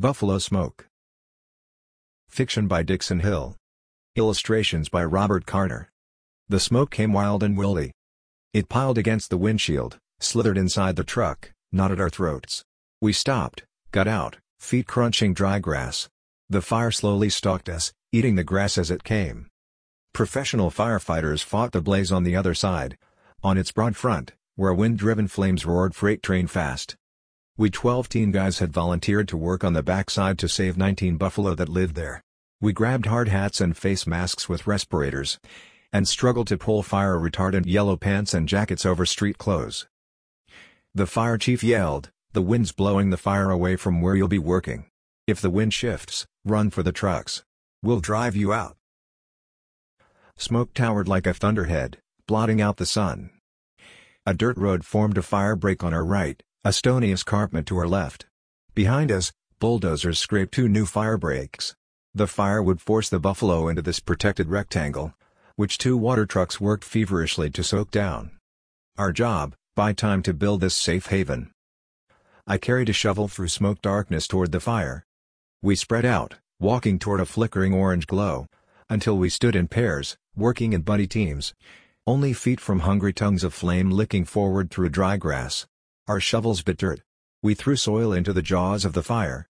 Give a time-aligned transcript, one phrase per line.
[0.00, 0.86] Buffalo Smoke.
[2.26, 3.56] Fiction by Dixon Hill.
[4.16, 5.90] Illustrations by Robert Carter.
[6.48, 7.90] The smoke came wild and wildy.
[8.54, 12.64] It piled against the windshield, slithered inside the truck, knotted our throats.
[13.02, 16.08] We stopped, got out, feet crunching dry grass.
[16.48, 19.48] The fire slowly stalked us, eating the grass as it came.
[20.14, 22.96] Professional firefighters fought the blaze on the other side.
[23.42, 26.96] On its broad front, where wind-driven flames roared freight train fast.
[27.56, 31.54] We 12 teen guys had volunteered to work on the backside to save 19 buffalo
[31.54, 32.22] that lived there.
[32.60, 35.38] We grabbed hard hats and face masks with respirators,
[35.92, 39.86] and struggled to pull fire-retardant yellow pants and jackets over street clothes.
[40.94, 44.86] The fire chief yelled, the wind's blowing the fire away from where you'll be working.
[45.26, 47.42] If the wind shifts, run for the trucks.
[47.82, 48.76] We'll drive you out.
[50.36, 53.30] Smoke towered like a thunderhead, blotting out the sun.
[54.24, 57.88] A dirt road formed a fire break on our right, a stony escarpment to our
[57.88, 58.26] left.
[58.74, 61.74] Behind us, bulldozers scraped two new fire breaks.
[62.14, 65.14] The fire would force the buffalo into this protected rectangle,
[65.56, 68.32] which two water trucks worked feverishly to soak down.
[68.98, 71.50] Our job, buy time to build this safe haven.
[72.46, 75.02] I carried a shovel through smoke darkness toward the fire.
[75.62, 78.46] We spread out, walking toward a flickering orange glow,
[78.90, 81.54] until we stood in pairs, working in buddy teams.
[82.06, 85.66] Only feet from hungry tongues of flame licking forward through dry grass.
[86.08, 87.00] Our shovels bit dirt.
[87.42, 89.48] We threw soil into the jaws of the fire.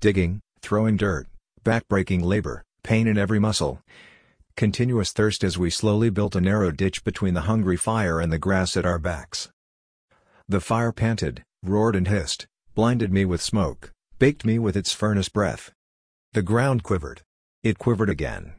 [0.00, 1.26] Digging, throwing dirt,
[1.64, 3.80] back-breaking labor, pain in every muscle.
[4.56, 8.38] Continuous thirst as we slowly built a narrow ditch between the hungry fire and the
[8.38, 9.50] grass at our backs.
[10.48, 15.28] The fire panted, roared and hissed, blinded me with smoke, baked me with its furnace
[15.28, 15.72] breath.
[16.32, 17.22] The ground quivered.
[17.62, 18.52] It quivered again.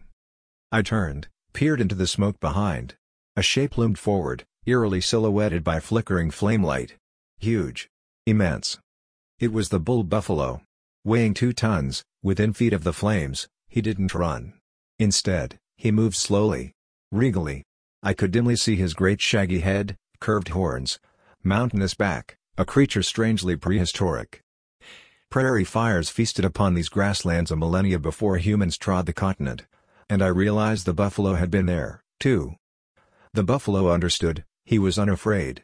[0.71, 2.95] I turned, peered into the smoke behind.
[3.35, 6.95] A shape loomed forward, eerily silhouetted by flickering flame light.
[7.39, 7.87] Huge.
[8.25, 8.77] Immense.
[9.39, 10.61] It was the bull buffalo.
[11.05, 14.53] Weighing two tons, within feet of the flames, he didn't run.
[14.99, 16.73] Instead, he moved slowly.
[17.13, 17.63] Regally.
[18.03, 20.99] I could dimly see his great shaggy head, curved horns,
[21.43, 24.41] mountainous back, a creature strangely prehistoric.
[25.29, 29.65] Prairie fires feasted upon these grasslands a millennia before humans trod the continent,
[30.09, 32.55] and I realized the buffalo had been there, too.
[33.33, 35.63] The buffalo understood, he was unafraid.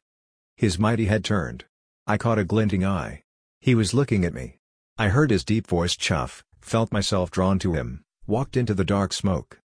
[0.56, 1.66] His mighty head turned.
[2.08, 3.24] I caught a glinting eye.
[3.60, 4.60] He was looking at me.
[4.98, 9.12] I heard his deep voice chuff, felt myself drawn to him, walked into the dark
[9.12, 9.60] smoke.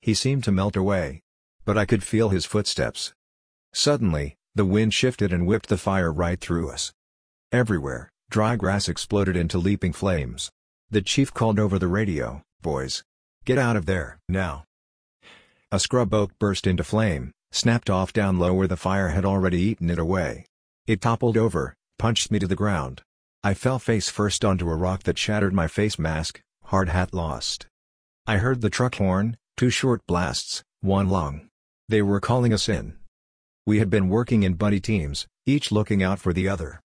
[0.00, 1.24] He seemed to melt away.
[1.64, 3.12] But I could feel his footsteps.
[3.74, 6.92] Suddenly, the wind shifted and whipped the fire right through us.
[7.50, 10.52] Everywhere, dry grass exploded into leaping flames.
[10.90, 13.02] The chief called over the radio, boys,
[13.44, 14.64] Get out of there, now.
[15.72, 19.60] A scrub oak burst into flame, snapped off down low where the fire had already
[19.60, 20.46] eaten it away.
[20.86, 23.02] It toppled over, punched me to the ground.
[23.42, 27.66] I fell face first onto a rock that shattered my face mask, hard hat lost.
[28.26, 31.48] I heard the truck horn, two short blasts, one long.
[31.88, 32.96] They were calling us in.
[33.66, 36.80] We had been working in buddy teams, each looking out for the other.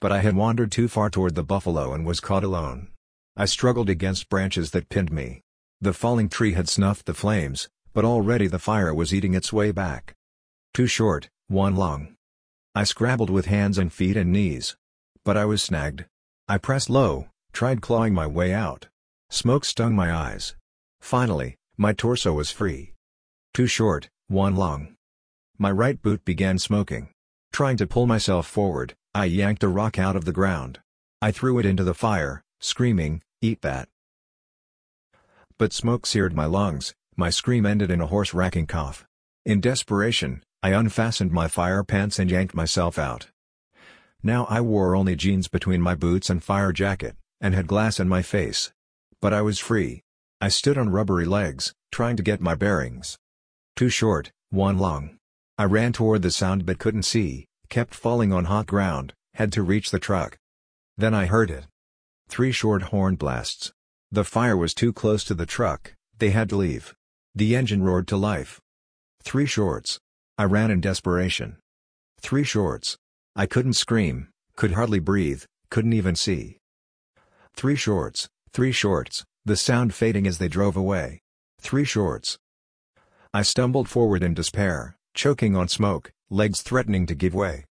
[0.00, 2.88] But I had wandered too far toward the buffalo and was caught alone.
[3.36, 5.40] I struggled against branches that pinned me.
[5.80, 9.70] The falling tree had snuffed the flames, but already the fire was eating its way
[9.70, 10.14] back.
[10.74, 12.14] Two short, one long.
[12.74, 14.76] I scrabbled with hands and feet and knees.
[15.24, 16.06] But I was snagged.
[16.48, 18.88] I pressed low, tried clawing my way out.
[19.30, 20.56] Smoke stung my eyes.
[21.00, 22.94] Finally, my torso was free.
[23.54, 24.96] Two short, one long.
[25.58, 27.10] My right boot began smoking.
[27.52, 30.80] Trying to pull myself forward, I yanked a rock out of the ground.
[31.20, 33.88] I threw it into the fire, screaming, eat that.
[35.58, 39.04] But smoke seared my lungs, my scream ended in a hoarse racking cough.
[39.44, 43.28] In desperation, I unfastened my fire pants and yanked myself out.
[44.22, 48.08] Now I wore only jeans between my boots and fire jacket, and had glass in
[48.08, 48.72] my face.
[49.20, 50.02] But I was free.
[50.40, 53.18] I stood on rubbery legs, trying to get my bearings.
[53.76, 55.18] Two short, one long.
[55.58, 59.62] I ran toward the sound but couldn't see, kept falling on hot ground, had to
[59.62, 60.38] reach the truck.
[60.96, 61.66] Then I heard it.
[62.28, 63.72] Three short horn blasts.
[64.10, 66.94] The fire was too close to the truck, they had to leave.
[67.34, 68.60] The engine roared to life.
[69.22, 69.98] Three shorts.
[70.36, 71.56] I ran in desperation.
[72.20, 72.98] Three shorts.
[73.34, 76.58] I couldn't scream, could hardly breathe, couldn't even see.
[77.54, 81.20] Three shorts, three shorts, the sound fading as they drove away.
[81.58, 82.36] Three shorts.
[83.32, 87.64] I stumbled forward in despair, choking on smoke, legs threatening to give way.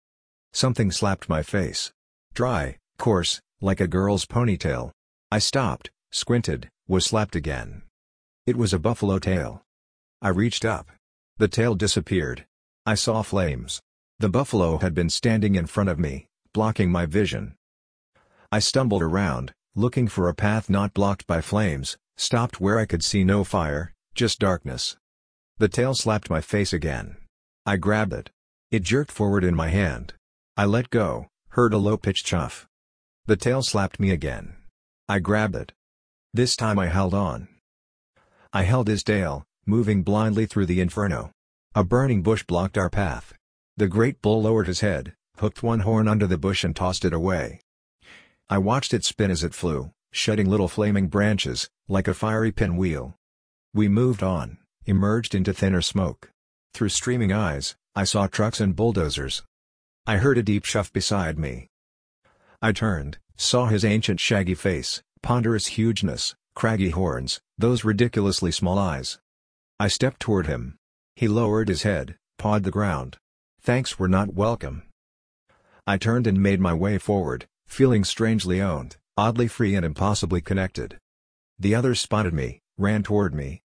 [0.52, 1.92] Something slapped my face.
[2.32, 4.92] Dry, coarse, like a girl's ponytail.
[5.30, 7.82] I stopped, squinted, was slapped again.
[8.50, 9.62] It was a buffalo tail.
[10.20, 10.90] I reached up.
[11.38, 12.46] The tail disappeared.
[12.84, 13.80] I saw flames.
[14.18, 17.54] The buffalo had been standing in front of me, blocking my vision.
[18.50, 23.04] I stumbled around, looking for a path not blocked by flames, stopped where I could
[23.04, 24.96] see no fire, just darkness.
[25.58, 27.18] The tail slapped my face again.
[27.64, 28.30] I grabbed it.
[28.72, 30.14] It jerked forward in my hand.
[30.56, 32.66] I let go, heard a low-pitched chuff.
[33.26, 34.56] The tail slapped me again.
[35.08, 35.70] I grabbed it.
[36.34, 37.46] This time I held on.
[38.52, 41.30] I held his tail, moving blindly through the inferno.
[41.74, 43.32] A burning bush blocked our path.
[43.76, 47.12] The great bull lowered his head, hooked one horn under the bush and tossed it
[47.12, 47.60] away.
[48.48, 53.14] I watched it spin as it flew, shedding little flaming branches, like a fiery pinwheel.
[53.72, 56.32] We moved on, emerged into thinner smoke.
[56.74, 59.44] Through streaming eyes, I saw trucks and bulldozers.
[60.06, 61.68] I heard a deep shuff beside me.
[62.60, 69.18] I turned, saw his ancient shaggy face, ponderous hugeness, craggy horns, those ridiculously small eyes.
[69.78, 70.76] I stepped toward him.
[71.16, 73.18] He lowered his head, pawed the ground.
[73.60, 74.82] Thanks were not welcome.
[75.86, 80.98] I turned and made my way forward, feeling strangely owned, oddly free and impossibly connected.
[81.58, 83.62] The others spotted me, ran toward me,